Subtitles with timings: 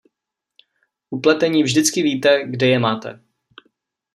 [1.09, 3.19] U pletení vždycky víte, kde je máte.